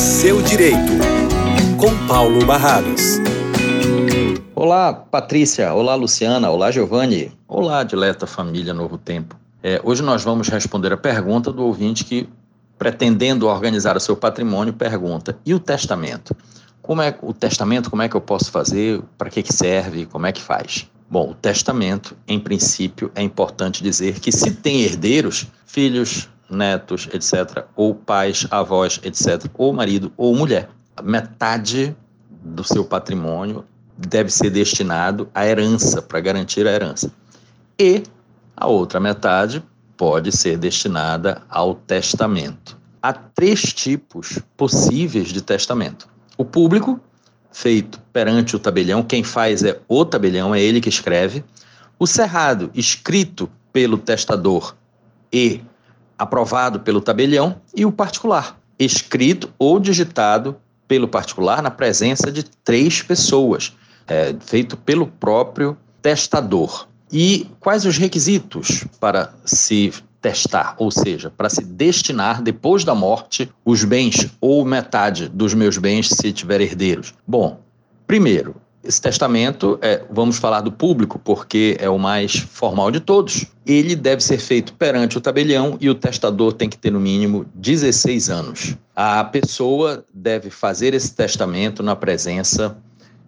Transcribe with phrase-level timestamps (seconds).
[0.00, 0.92] seu direito,
[1.78, 3.18] com Paulo Barrados.
[4.54, 5.74] Olá, Patrícia.
[5.74, 6.48] Olá, Luciana.
[6.48, 7.30] Olá, Giovanni.
[7.46, 9.36] Olá, dileta família Novo Tempo.
[9.62, 12.26] É, hoje nós vamos responder a pergunta do ouvinte que,
[12.78, 16.34] pretendendo organizar o seu patrimônio, pergunta: e o testamento?
[16.80, 17.90] Como é o testamento?
[17.90, 19.02] Como é que eu posso fazer?
[19.18, 20.06] Para que, que serve?
[20.06, 20.88] Como é que faz?
[21.10, 27.64] Bom, o testamento, em princípio, é importante dizer que se tem herdeiros, filhos, netos, etc.,
[27.76, 30.68] ou pais, avós, etc., ou marido ou mulher,
[31.02, 31.96] metade
[32.42, 33.64] do seu patrimônio
[33.96, 37.12] deve ser destinado à herança, para garantir a herança.
[37.78, 38.02] E
[38.56, 39.62] a outra metade
[39.96, 42.78] pode ser destinada ao testamento.
[43.02, 47.00] Há três tipos possíveis de testamento: o público,
[47.52, 51.44] feito perante o tabelião, quem faz é o tabelião, é ele que escreve.
[51.98, 54.74] O cerrado, escrito pelo testador
[55.32, 55.60] e
[56.20, 57.56] aprovado pelo tabelião.
[57.74, 60.54] E o particular, escrito ou digitado
[60.86, 63.74] pelo particular na presença de três pessoas,
[64.06, 66.86] é, feito pelo próprio testador.
[67.10, 73.50] E quais os requisitos para se testar, ou seja, para se destinar depois da morte
[73.64, 77.14] os bens ou metade dos meus bens se tiver herdeiros?
[77.26, 77.60] Bom,
[78.06, 83.46] primeiro, esse testamento, é, vamos falar do público, porque é o mais formal de todos.
[83.66, 87.44] Ele deve ser feito perante o tabelião e o testador tem que ter, no mínimo,
[87.54, 88.76] 16 anos.
[88.96, 92.76] A pessoa deve fazer esse testamento na presença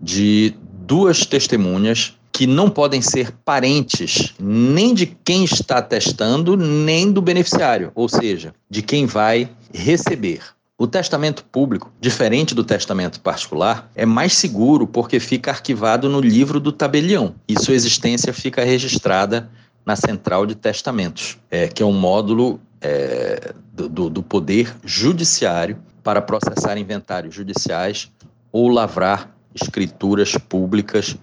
[0.00, 0.54] de
[0.86, 7.90] duas testemunhas que não podem ser parentes nem de quem está testando, nem do beneficiário,
[7.94, 10.40] ou seja, de quem vai receber.
[10.78, 16.60] O testamento público, diferente do testamento particular, é mais seguro porque fica arquivado no livro
[16.60, 19.48] do tabelião e sua existência fica registrada
[19.86, 26.20] na central de testamentos, é, que é um módulo é, do, do poder judiciário para
[26.20, 28.12] processar inventários judiciais
[28.52, 31.16] ou lavrar escrituras públicas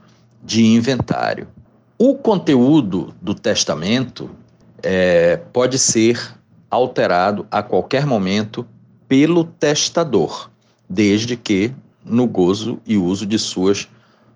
[0.43, 1.47] de inventário.
[1.95, 4.31] O conteúdo do testamento
[4.81, 6.19] é, pode ser
[6.71, 8.65] alterado a qualquer momento
[9.13, 10.49] pelo testador,
[10.89, 11.71] desde que
[12.03, 13.87] no gozo e uso de suas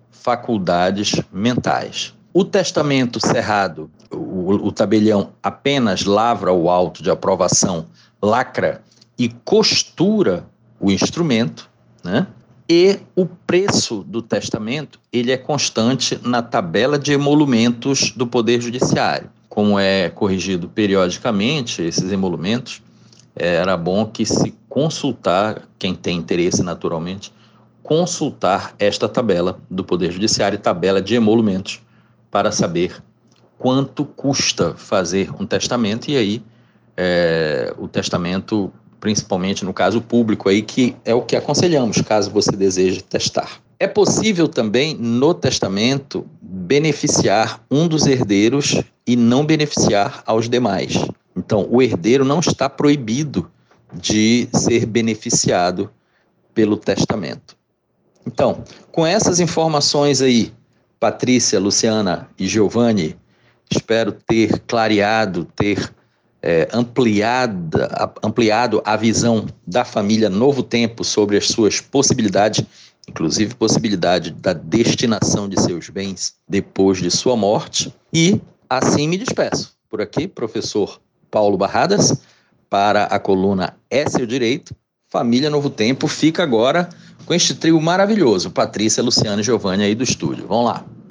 [0.08, 2.14] faculdades mentais.
[2.32, 7.86] O testamento cerrado, o, o tabelião apenas lavra o auto de aprovação,
[8.22, 8.80] lacra
[9.18, 10.46] e costura
[10.78, 11.68] o instrumento,
[12.04, 12.28] né?
[12.70, 19.28] E o preço do testamento, ele é constante na tabela de emolumentos do Poder Judiciário.
[19.48, 22.80] Como é corrigido periodicamente esses emolumentos,
[23.34, 27.32] era bom que se consultar, quem tem interesse naturalmente,
[27.82, 31.80] consultar esta tabela do Poder Judiciário, tabela de emolumentos,
[32.30, 33.02] para saber
[33.58, 36.42] quanto custa fazer um testamento e aí
[36.96, 42.52] é, o testamento, principalmente no caso público aí, que é o que aconselhamos caso você
[42.52, 43.60] deseje testar.
[43.80, 51.04] É possível também no testamento beneficiar um dos herdeiros e não beneficiar aos demais.
[51.36, 53.50] Então, o herdeiro não está proibido
[53.92, 55.90] de ser beneficiado
[56.54, 57.56] pelo testamento.
[58.26, 58.62] Então,
[58.92, 60.52] com essas informações aí,
[61.00, 63.16] Patrícia, Luciana e Giovanni,
[63.70, 65.92] espero ter clareado, ter
[66.42, 72.64] é, ampliada, ampliado a visão da família Novo Tempo sobre as suas possibilidades,
[73.08, 77.94] inclusive possibilidade da destinação de seus bens depois de sua morte.
[78.12, 79.76] E assim me despeço.
[79.88, 81.00] Por aqui, professor
[81.30, 82.20] Paulo Barradas
[82.68, 84.74] para a coluna É Seu Direito.
[85.08, 86.88] Família Novo Tempo fica agora
[87.24, 90.46] com este trio maravilhoso, Patrícia, Luciana e Giovanni aí do estúdio.
[90.46, 90.84] Vamos lá.